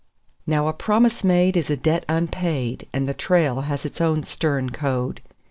Now 0.47 0.67
a 0.67 0.73
promise 0.73 1.23
made 1.23 1.55
is 1.55 1.69
a 1.69 1.77
debt 1.77 2.05
unpaid, 2.09 2.87
and 2.91 3.07
the 3.07 3.13
trail 3.13 3.61
has 3.65 3.85
its 3.85 4.01
own 4.01 4.23
stern 4.23 4.71
code. 4.71 5.21